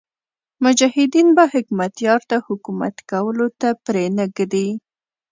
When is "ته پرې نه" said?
3.59-4.25